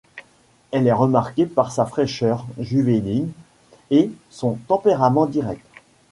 Elle 0.71 0.87
est 0.87 0.91
remarquée 0.93 1.45
par 1.45 1.71
sa 1.71 1.85
fraîcheur 1.85 2.47
juvénile 2.57 3.27
et 3.91 4.09
son 4.31 4.55
tempérament 4.67 5.27
direct. 5.27 5.63